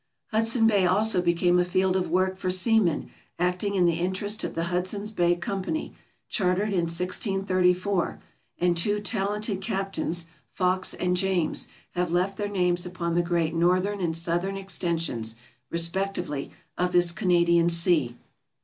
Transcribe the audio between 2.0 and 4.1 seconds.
work for seamen acting in the